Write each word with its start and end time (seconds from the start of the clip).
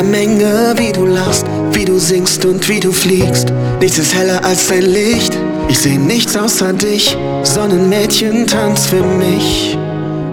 der 0.00 0.08
Menge, 0.08 0.74
wie 0.76 0.92
du 0.92 1.04
lachst, 1.04 1.44
wie 1.72 1.84
du 1.84 1.98
singst 1.98 2.44
und 2.44 2.66
wie 2.68 2.80
du 2.80 2.90
fliegst. 2.90 3.52
Nichts 3.80 3.98
ist 3.98 4.14
heller 4.14 4.42
als 4.44 4.68
dein 4.68 4.82
Licht. 4.82 5.36
Ich 5.68 5.78
seh 5.78 5.98
nichts 5.98 6.36
außer 6.36 6.72
dich. 6.72 7.16
Sonnenmädchen, 7.42 8.46
tanz 8.46 8.86
für 8.86 9.02
mich, 9.02 9.76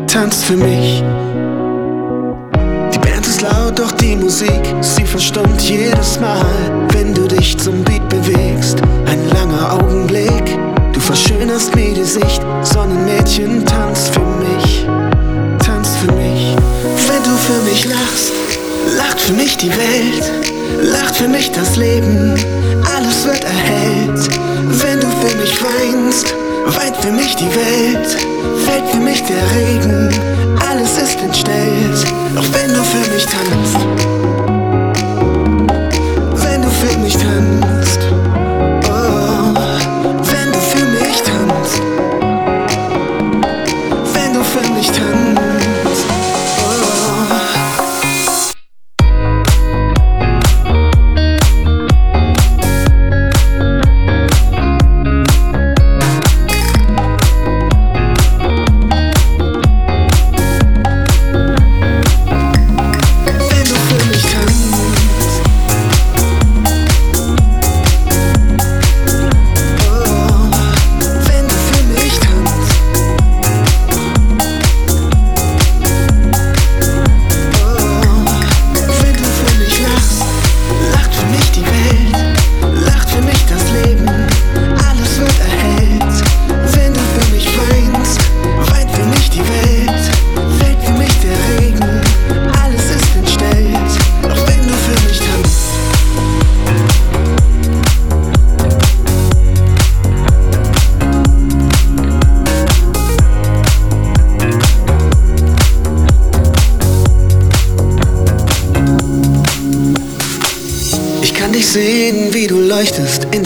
tanz 0.08 0.44
für 0.44 0.56
mich. 0.56 1.04
Doch 3.78 3.92
die 3.94 4.16
Musik, 4.16 4.62
sie 4.82 5.06
verstummt 5.06 5.62
jedes 5.62 6.20
Mal, 6.20 6.46
wenn 6.94 7.14
du 7.14 7.28
dich 7.28 7.58
zum 7.58 7.84
Beat 7.84 8.08
bewegst. 8.10 8.82
Ein 9.06 9.30
langer 9.30 9.74
Augenblick, 9.74 10.58
du 10.94 11.00
verschönerst 11.00 11.76
mir 11.76 11.94
die 11.94 12.04
Sicht. 12.04 12.42
Sonnenmädchen, 12.62 13.66
tanz 13.66 14.10
für 14.10 14.20
mich, 14.20 14.86
tanz 15.64 15.90
für 15.98 16.12
mich. 16.14 16.56
Wenn 17.08 17.24
du 17.24 17.38
für 17.38 17.62
mich 17.70 17.86
lachst, 17.86 18.34
Lacht 18.96 19.20
für 19.20 19.34
mich 19.34 19.58
die 19.58 19.70
Welt, 19.70 20.32
lacht 20.82 21.16
für 21.18 21.28
mich 21.28 21.52
das 21.52 21.76
Leben, 21.76 22.36
alles 22.96 23.26
wird 23.26 23.44
erhellt. 23.44 24.30
Wenn 24.82 25.00
du 25.02 25.08
für 25.08 25.36
mich 25.38 25.62
weinst, 25.62 26.34
weint 26.68 26.96
für 26.98 27.12
mich 27.12 27.36
die 27.36 27.50
Welt, 27.54 28.18
fällt 28.66 28.88
für 28.90 29.02
mich 29.02 29.22
der 29.24 29.44
Regen, 29.58 30.10
alles 30.70 30.98
ist 30.98 31.22
entstellt. 31.22 32.14
Doch 32.36 32.46
wenn 32.54 32.74
du 32.74 32.84
für 32.84 33.12
mich 33.12 33.26
tanzt, 33.26 34.57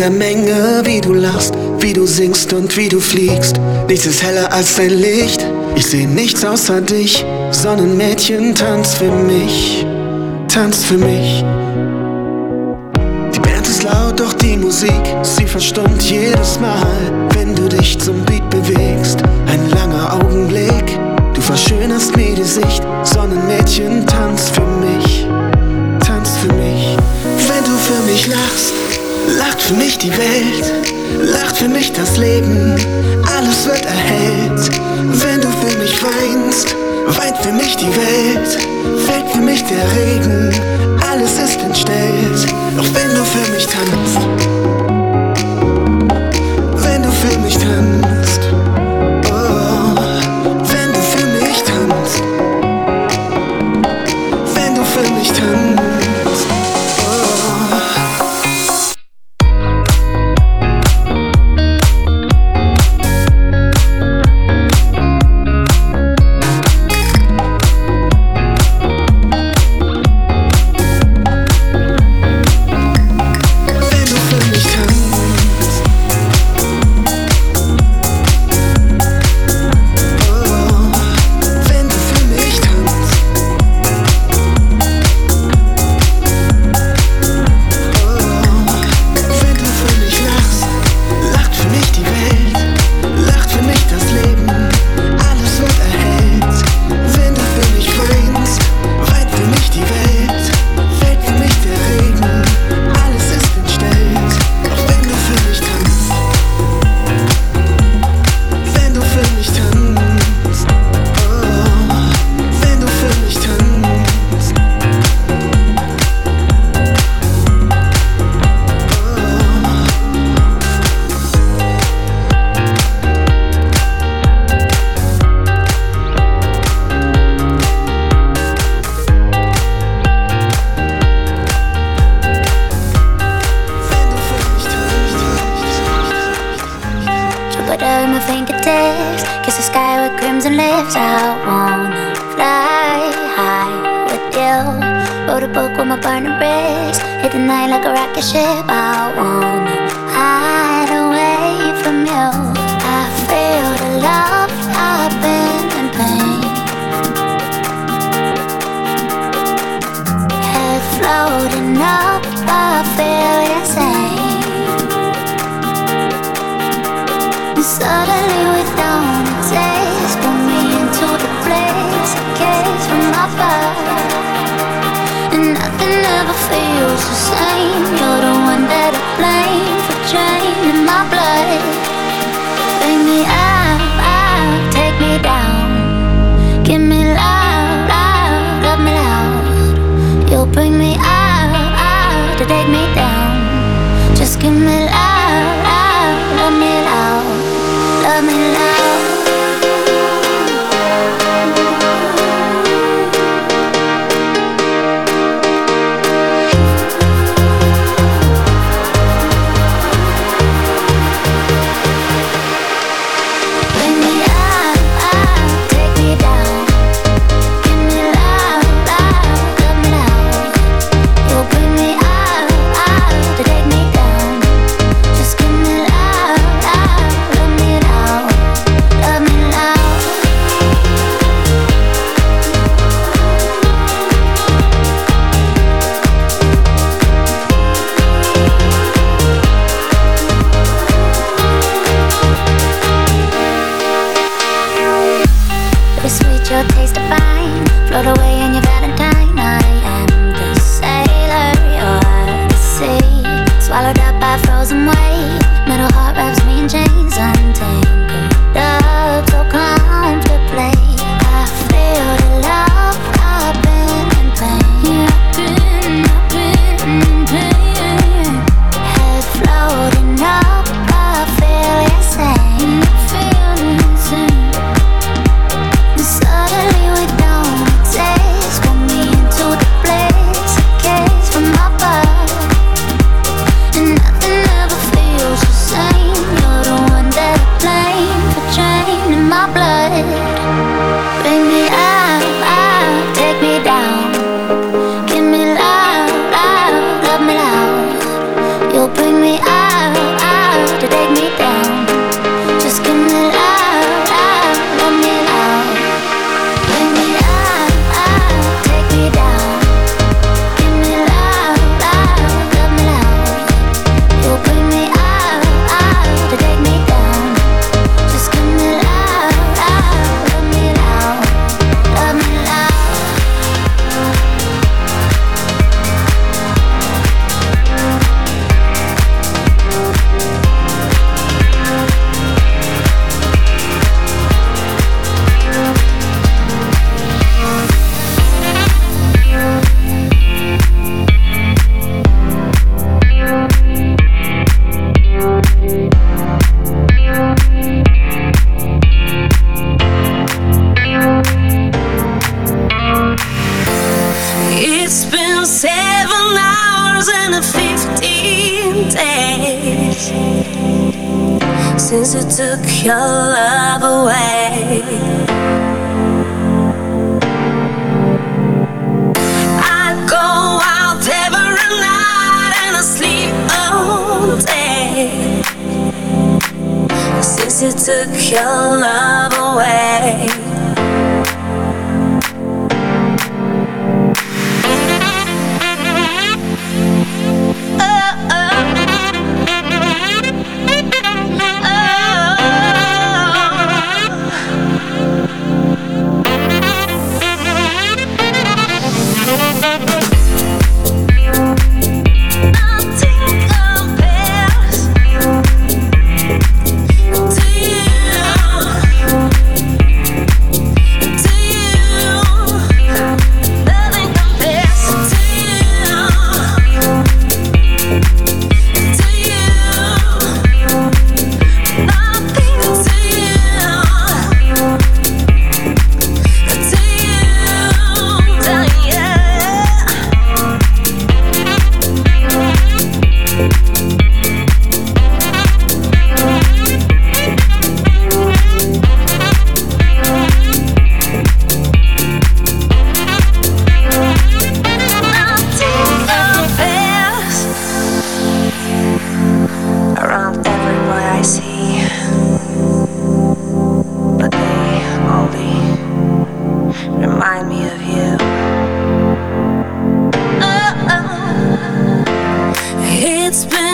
der 0.01 0.09
Menge, 0.09 0.81
wie 0.83 0.99
du 0.99 1.13
lachst, 1.13 1.53
wie 1.79 1.93
du 1.93 2.07
singst 2.07 2.53
und 2.53 2.75
wie 2.75 2.89
du 2.89 2.99
fliegst. 2.99 3.55
Nichts 3.87 4.07
ist 4.07 4.23
heller 4.23 4.51
als 4.51 4.75
dein 4.77 4.89
Licht. 4.89 5.45
Ich 5.75 5.85
seh 5.85 6.07
nichts 6.07 6.43
außer 6.43 6.81
dich. 6.81 7.23
Sonnenmädchen, 7.51 8.55
tanz 8.55 8.95
für 8.95 9.11
mich, 9.11 9.85
tanz 10.47 10.83
für 10.83 10.97
mich. 10.97 11.43
Die 13.35 13.39
Band 13.39 13.67
ist 13.67 13.83
laut, 13.83 14.19
doch 14.19 14.33
die 14.33 14.57
Musik, 14.57 15.03
sie 15.21 15.45
verstummt 15.45 16.01
jedes 16.01 16.59
Mal, 16.59 16.87
wenn 17.35 17.55
du 17.55 17.69
dich 17.69 17.99
zum 17.99 18.25
Beat 18.25 18.49
bewegst. 18.49 19.19
Ein 19.47 19.69
langer 19.69 20.13
Augenblick, 20.13 20.97
du 21.33 21.41
verschönerst 21.41 22.15
mir 22.15 22.33
die 22.33 22.43
Sicht. 22.43 22.81
Sonnenmädchen, 23.03 24.07
tanz 24.07 24.49
für 24.49 24.65
mich, 24.65 25.27
tanz 26.05 26.31
für 26.37 26.53
mich. 26.53 26.97
Wenn 27.47 27.63
du 27.63 27.77
für 27.77 28.01
mich 28.09 28.27
lachst, 28.27 28.73
Lacht 29.37 29.61
für 29.61 29.73
mich 29.75 29.97
die 29.97 30.11
Welt, 30.11 30.73
lacht 31.19 31.57
für 31.57 31.69
mich 31.69 31.93
das 31.93 32.17
Leben, 32.17 32.75
alles 33.37 33.65
wird 33.65 33.85
erhellt. 33.85 34.69
Wenn 35.23 35.41
du 35.41 35.47
für 35.47 35.77
mich 35.77 36.01
weinst, 36.03 36.75
weint 37.17 37.37
für 37.37 37.53
mich 37.53 37.75
die 37.77 37.87
Welt, 37.95 38.57
fällt 39.05 39.29
für 39.31 39.41
mich 39.41 39.63
der 39.63 39.83
Regen, 39.95 40.53
alles 41.09 41.39
ist 41.39 41.61
entstellt. 41.61 42.45
Doch 42.75 42.87
wenn 42.93 43.15
du 43.15 43.23
für 43.23 43.51
mich 43.51 43.67
tanzt, 43.67 44.19
wenn 46.83 47.03
du 47.03 47.11
für 47.11 47.39
mich 47.39 47.57
tanzt, 47.57 48.20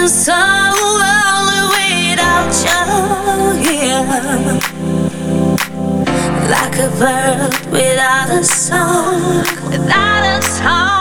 So 0.07 0.31
lonely 0.31 2.11
without 2.11 2.53
you 2.63 2.79
here. 3.61 4.03
Like 6.49 6.77
a 6.79 6.89
bird 6.97 7.71
without 7.71 8.29
a 8.29 8.43
song, 8.43 9.43
without 9.69 10.39
a 10.39 10.41
song. 10.41 10.96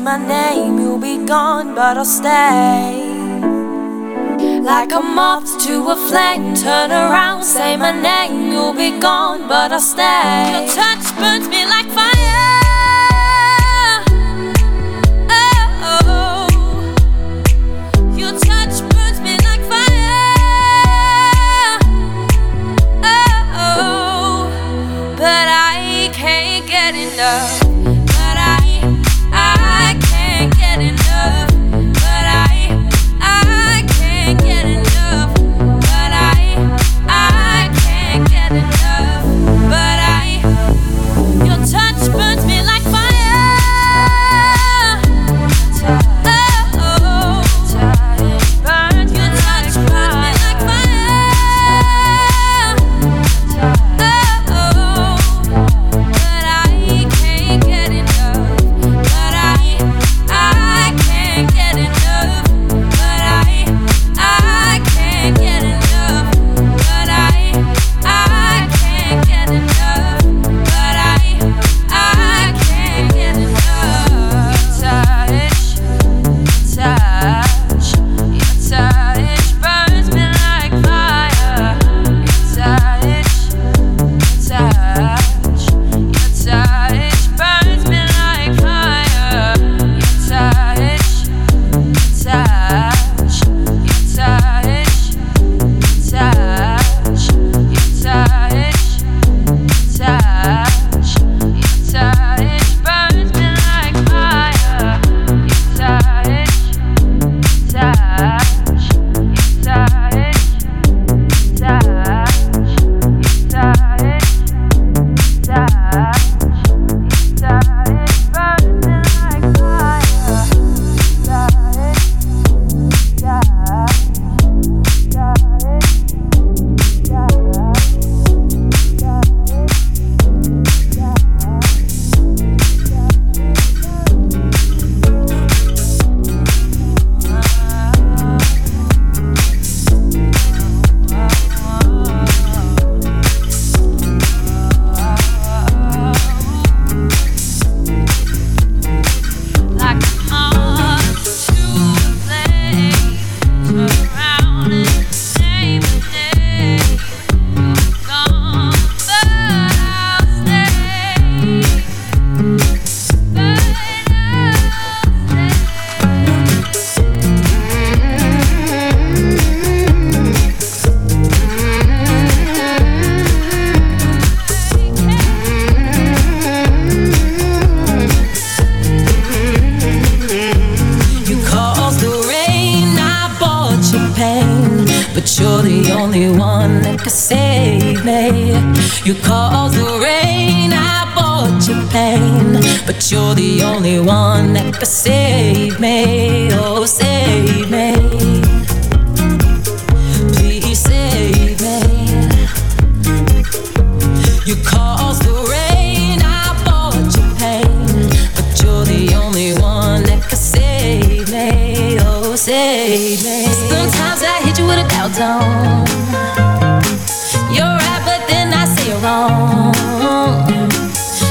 say 0.00 0.04
my 0.04 0.16
name, 0.16 0.78
you'll 0.78 0.98
be 0.98 1.18
gone, 1.26 1.74
but 1.74 1.96
I'll 1.96 2.04
stay. 2.04 3.06
Like 4.62 4.92
a 4.92 5.00
moth 5.00 5.58
to 5.66 5.90
a 5.90 5.96
flame, 6.08 6.54
turn 6.54 6.90
around, 6.90 7.42
say 7.42 7.76
my 7.76 7.92
name, 7.92 8.52
you'll 8.52 8.72
be 8.74 8.98
gone, 8.98 9.48
but 9.48 9.72
I'll 9.72 9.80
stay. 9.80 10.52
Your 10.52 10.68
touch 10.74 11.04
burns 11.18 11.48
me 11.48 11.66
like 11.66 11.88
fire. 11.90 12.39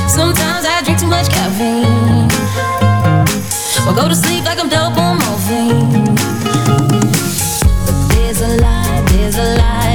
Sometimes 0.08 0.66
I 0.66 0.82
drink 0.84 1.00
too 1.00 1.08
much 1.08 1.30
caffeine. 1.30 2.28
Or 3.88 3.94
go 3.94 4.08
to 4.08 4.16
sleep 4.16 4.46
like 4.46 4.60
I'm 4.60 4.70
dope 4.70 4.98
on 4.98 5.18
morphine. 5.20 6.16
But 7.86 7.98
there's 8.14 8.42
a 8.42 8.58
lie, 8.58 9.04
there's 9.08 9.38
a 9.38 9.56
lie. 9.58 9.89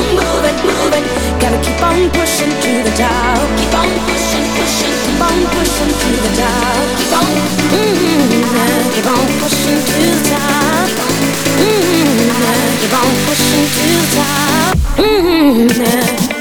on 0.00 0.14
moving, 0.16 0.58
moving. 0.64 1.04
Gotta 1.40 1.58
keep 1.64 1.82
on 1.82 2.10
pushing 2.10 2.52
to 2.64 2.72
the 2.86 2.92
top. 2.96 3.40
Keep 3.58 3.74
on 3.74 3.90
pushing, 4.08 4.46
pushing. 4.56 4.94
Keep 5.04 5.20
on 5.20 5.38
pushing 5.54 5.92
to 6.00 6.10
the 6.24 6.32
top. 6.40 6.84
Keep 6.98 7.12
on, 7.18 7.26
mm-hmm. 7.74 8.90
keep 8.94 9.06
on 9.06 9.26
pushing 9.40 9.80
to 9.88 9.98
the 10.08 10.22
top. 10.30 10.88
Mm-hmm. 11.60 12.80
Keep 12.80 12.94
on 13.00 13.10
pushing 13.26 13.64
to 13.76 13.82
the 13.92 14.06
top. 14.16 14.76
Mm-hmm. 14.96 16.39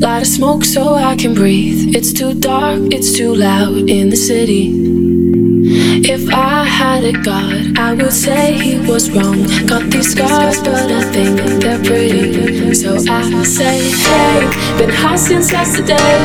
Light 0.00 0.22
a 0.22 0.24
smoke 0.24 0.64
so 0.64 0.94
I 0.94 1.14
can 1.14 1.34
breathe. 1.34 1.94
It's 1.94 2.14
too 2.14 2.32
dark, 2.32 2.80
it's 2.90 3.12
too 3.12 3.34
loud 3.34 3.90
in 3.90 4.08
the 4.08 4.16
city. 4.16 4.72
If 6.08 6.32
I 6.32 6.64
had 6.64 7.04
a 7.04 7.12
god, 7.12 7.78
I 7.78 7.92
would 7.92 8.10
say 8.10 8.54
he 8.54 8.78
was 8.90 9.10
wrong. 9.10 9.44
Got 9.66 9.90
these 9.90 10.12
scars, 10.12 10.58
but 10.62 10.90
I 10.90 11.02
think 11.12 11.36
they're 11.60 11.84
pretty. 11.84 12.72
So 12.72 12.94
I 12.96 13.44
say, 13.44 13.90
hey, 13.90 14.40
been 14.78 14.88
high 14.88 15.16
since 15.16 15.52
yesterday. 15.52 16.16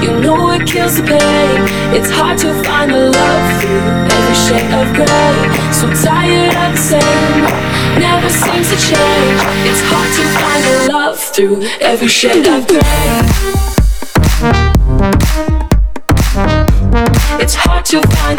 You 0.00 0.18
know 0.20 0.50
it 0.52 0.66
kills 0.66 0.96
the 0.96 1.02
pain. 1.02 1.60
It's 1.94 2.10
hard 2.10 2.38
to 2.38 2.48
find 2.64 2.90
a 2.92 3.10
love 3.10 3.60
through 3.60 4.08
every 4.16 4.36
shade 4.46 4.72
of 4.72 4.88
gray. 4.96 5.36
So 5.76 5.86
tired 6.02 6.56
of 6.64 6.72
the 6.72 6.82
same, 6.92 7.67
never 7.98 8.30
seems 8.30 8.68
to 8.70 8.76
change. 8.76 9.40
It's 9.68 9.82
hard 9.90 10.10
to 10.16 10.22
find 10.38 10.64
a 10.64 10.92
love 10.92 11.18
through 11.18 11.62
every 11.80 12.08
shade 12.08 12.46
of 12.46 12.66
gray. 12.66 12.80
It's 17.40 17.54
hard 17.54 17.84
to 17.86 18.00
find 18.02 18.38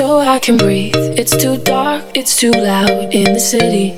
so 0.00 0.18
I 0.18 0.38
can 0.38 0.56
breathe. 0.56 0.96
It's 1.20 1.36
too 1.36 1.58
dark, 1.58 2.02
it's 2.14 2.34
too 2.34 2.52
loud 2.52 3.12
in 3.12 3.34
the 3.34 3.38
city. 3.52 3.88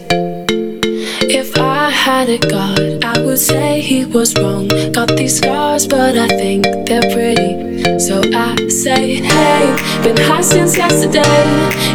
If 1.41 1.57
I 1.57 1.91
had 1.91 2.29
a 2.29 2.39
god, 2.39 3.05
I 3.05 3.23
would 3.25 3.39
say 3.39 3.81
he 3.81 4.05
was 4.05 4.35
wrong. 4.35 4.67
Got 4.91 5.11
these 5.17 5.39
scars, 5.39 5.87
but 5.87 6.19
I 6.19 6.27
think 6.27 6.65
they're 6.89 7.09
pretty. 7.15 7.53
So 8.01 8.21
I 8.35 8.57
say, 8.67 9.23
hey, 9.33 9.63
been 10.03 10.17
high 10.17 10.41
since 10.41 10.77
yesterday. 10.77 11.39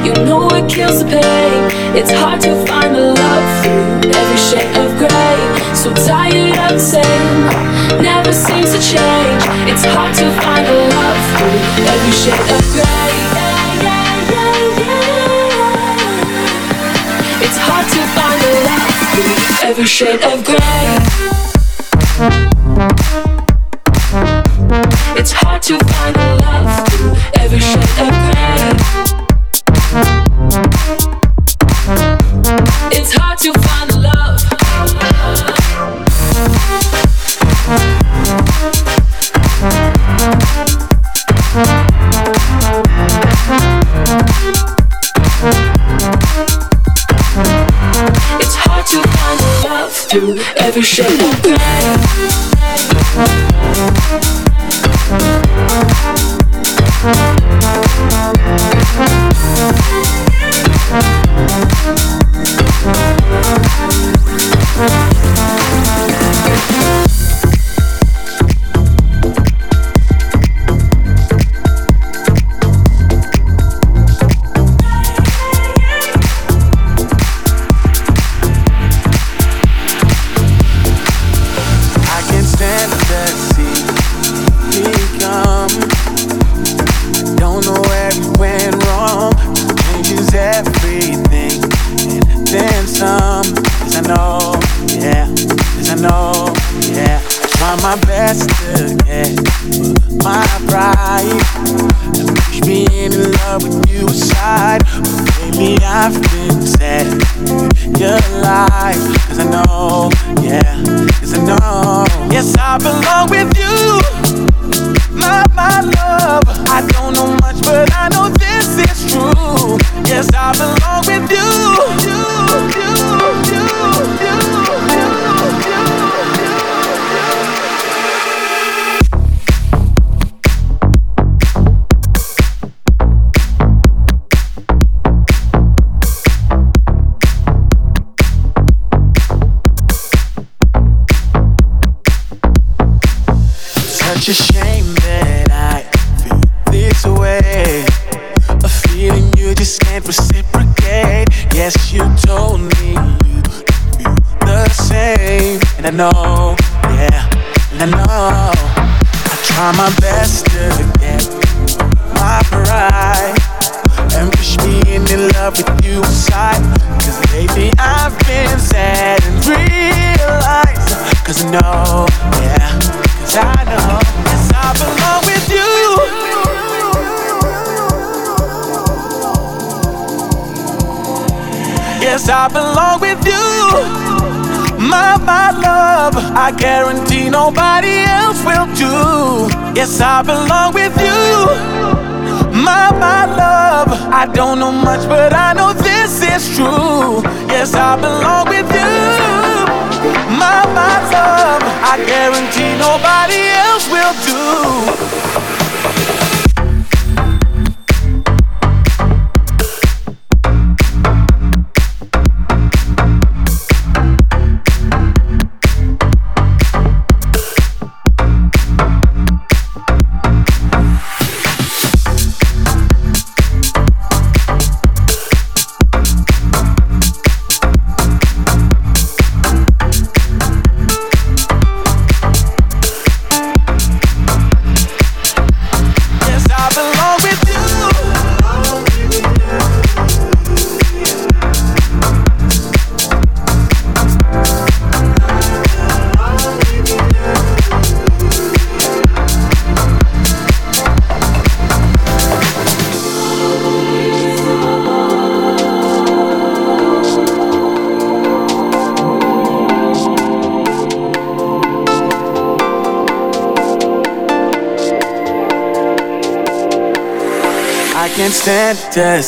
You 0.06 0.14
know 0.24 0.48
it 0.56 0.72
kills 0.72 1.04
the 1.04 1.10
pain. 1.12 1.62
It's 2.00 2.12
hard 2.12 2.40
to 2.48 2.54
find 2.66 2.96
a 2.96 3.12
love 3.12 3.48
through 3.60 4.12
every 4.22 4.40
shade 4.50 4.74
of 4.84 4.90
gray. 5.04 5.38
So 5.76 5.92
tired 6.08 6.56
of 6.64 6.80
the 6.80 6.86
same, 6.96 7.38
never 8.02 8.32
seems 8.32 8.72
to 8.72 8.80
change. 8.80 9.44
It's 9.68 9.84
hard 9.84 10.16
to 10.22 10.28
find 10.40 10.66
a 10.66 10.78
love 10.96 11.22
through 11.28 11.60
every 11.92 12.14
shade 12.24 12.48
of 12.56 12.64
gray. 12.72 13.27
Every 19.64 19.86
shade 19.86 20.24
of 20.24 20.44
gray. 20.44 21.37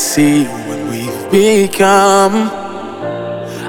See 0.00 0.44
what 0.44 0.80
we've 0.90 1.30
become. 1.30 2.48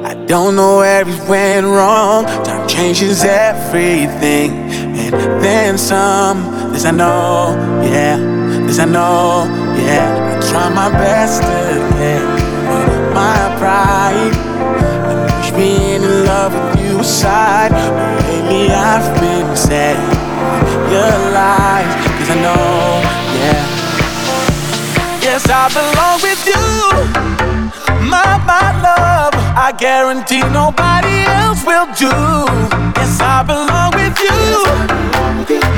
I 0.03 0.13
don't 0.25 0.55
know 0.55 0.77
where 0.77 1.01
it 1.01 1.29
went 1.29 1.65
wrong. 1.65 2.25
Time 2.45 2.67
changes 2.67 3.23
everything, 3.23 4.51
and 4.97 5.13
then 5.43 5.77
some. 5.77 6.71
This 6.71 6.85
I 6.85 6.91
know, 6.91 7.55
yeah. 7.83 8.17
This 8.65 8.79
I 8.79 8.85
know, 8.85 9.45
yeah. 9.75 10.37
I 10.37 10.49
try 10.49 10.69
my 10.69 10.89
best 10.89 11.41
to 11.41 11.59
get 11.99 12.23
my 13.13 13.37
pride. 13.59 14.33
Wish 15.37 15.51
being 15.51 16.01
in 16.01 16.25
love 16.25 16.53
with 16.53 16.85
you 16.85 16.99
aside. 16.99 17.71
But 17.71 18.23
lately 18.25 18.71
I've 18.71 19.19
been 19.19 19.55
sad. 19.55 19.97
Your 20.93 21.15
lies, 21.35 21.93
cause 22.17 22.29
I 22.29 22.41
know. 22.41 22.80
Yes, 25.41 25.49
I 25.49 25.67
belong 25.73 26.21
with 26.21 26.45
you. 26.45 26.61
My, 28.07 28.37
my 28.45 28.69
love, 28.85 29.33
I 29.57 29.73
guarantee 29.75 30.41
nobody 30.53 31.25
else 31.25 31.65
will 31.65 31.87
do. 31.97 32.13
Yes, 33.01 33.19
I 33.19 33.41
belong 33.41 33.91
with 33.97 34.17
you. 34.21 34.37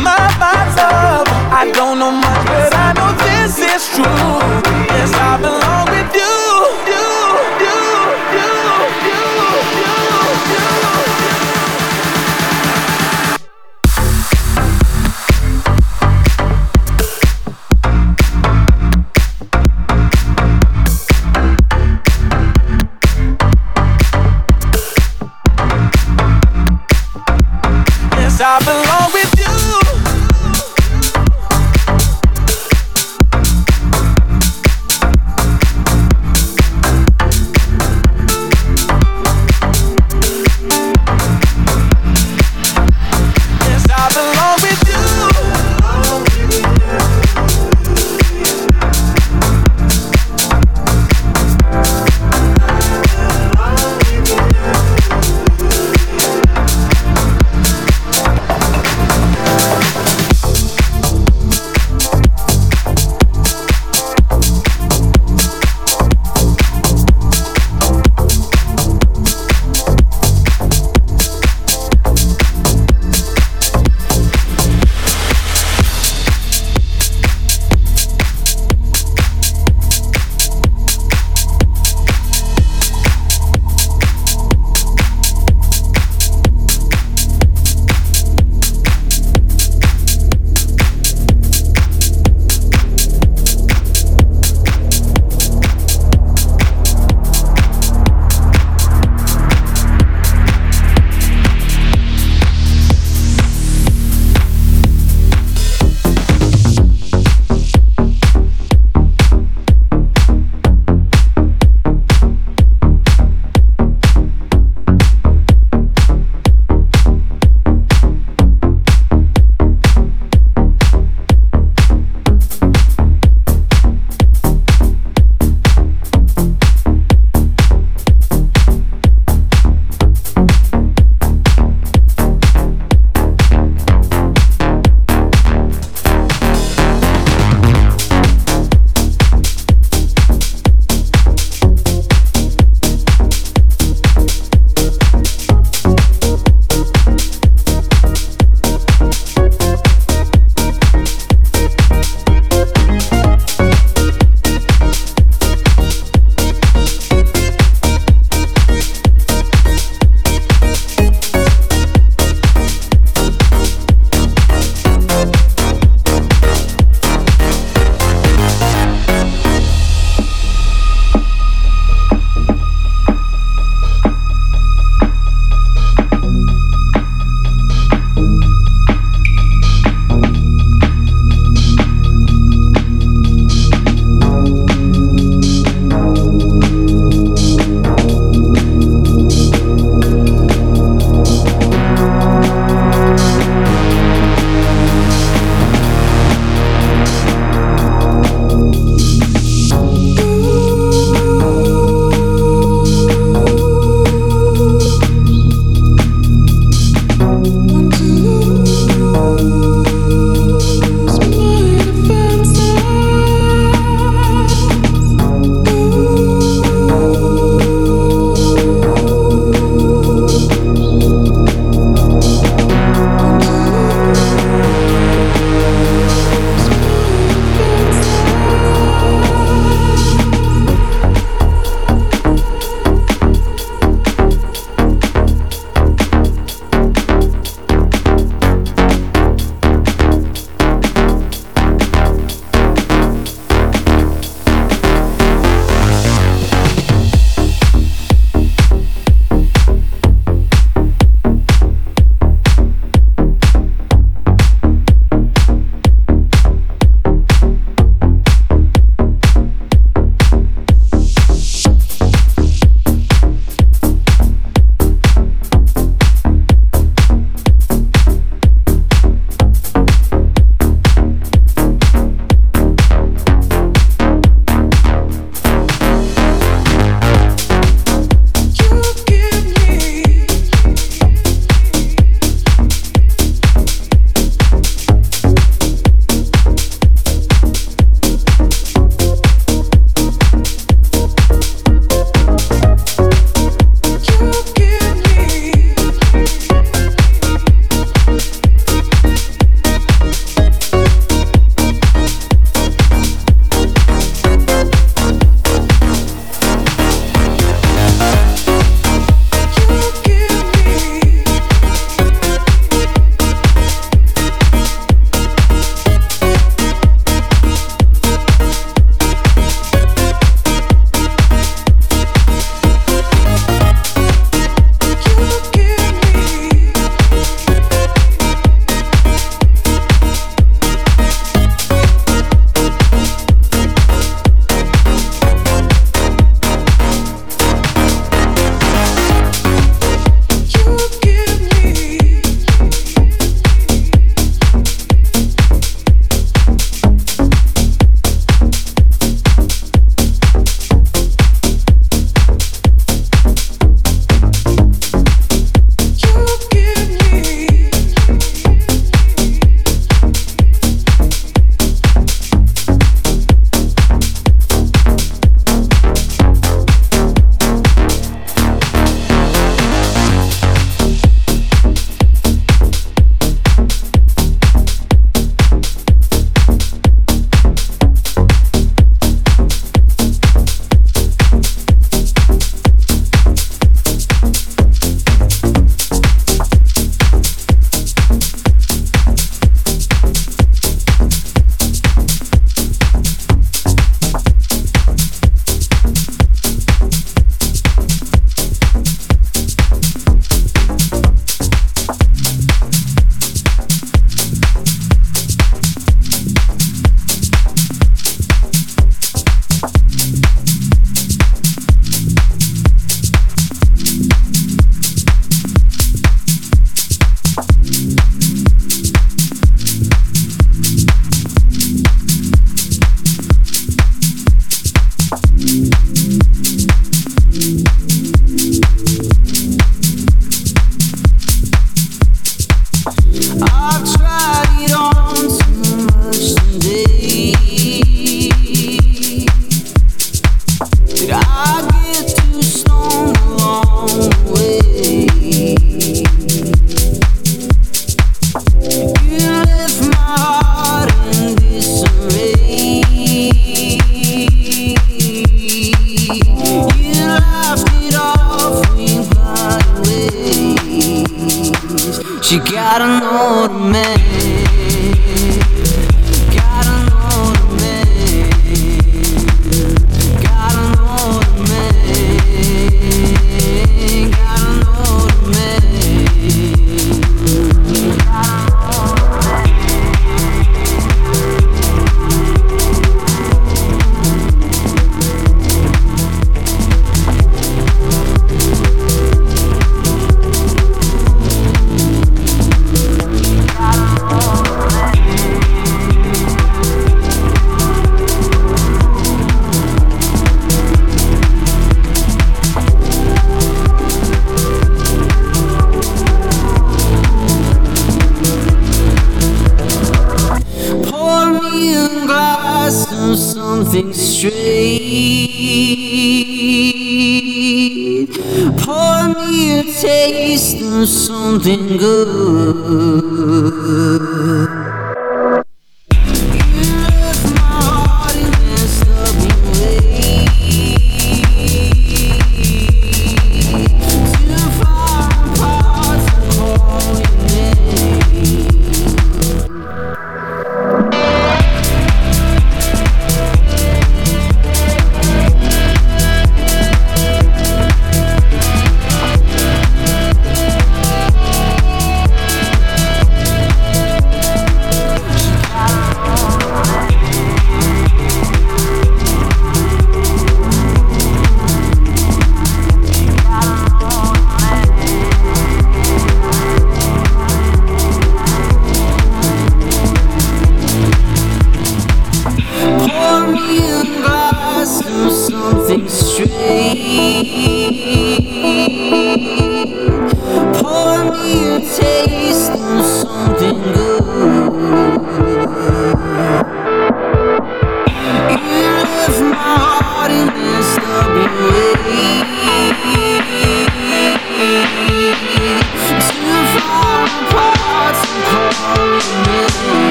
My, 0.00 0.16
my 0.40 0.64
love, 0.80 1.28
I 1.52 1.70
don't 1.74 1.98
know 1.98 2.10
much, 2.10 2.46
but 2.46 2.72
I 2.74 2.92
know 2.96 3.12
this 3.20 3.58
is 3.58 3.84
true. 3.94 4.40
Yes, 4.96 5.12
I 5.12 5.36
belong 5.36 5.86
with 5.92 6.14
you. 6.14 6.49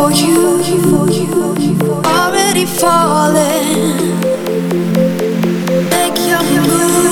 for 0.00 0.10
you. 0.12 0.60
Already 2.04 2.64
falling. 2.64 3.96
Make 5.90 6.18
your 6.28 6.42
move. 6.52 7.10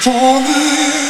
for 0.00 0.40
me. 0.40 1.09